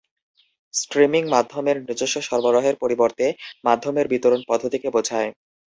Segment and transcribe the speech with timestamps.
[0.73, 3.25] Streaming মাধ্যমের নিজস্ব সরবরাহের পরিবর্তে
[3.65, 5.29] মাধ্যমের বিতরণ পদ্ধতিকে বোঝায়।